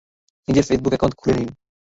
নিজের 0.47 0.67
Facebook 0.67 0.93
account 0.93 1.15
খুলে 1.19 1.33
নিন। 1.37 1.49